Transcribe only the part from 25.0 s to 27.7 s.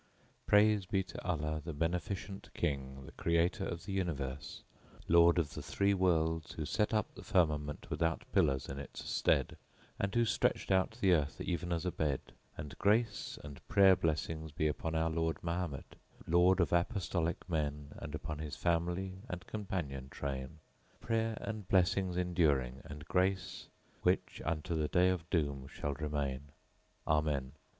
OF DOOM SHALL REMAIN * AMEN!